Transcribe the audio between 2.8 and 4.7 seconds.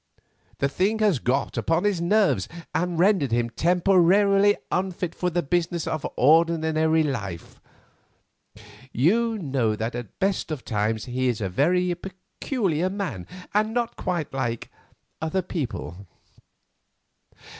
rendered him temporarily